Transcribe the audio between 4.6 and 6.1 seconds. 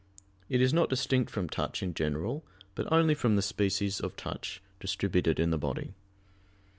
distributed in the body.